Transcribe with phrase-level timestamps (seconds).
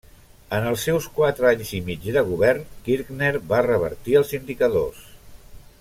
[0.59, 5.05] En els seus quatre anys i mig de govern, Kirchner va revertir els indicadors.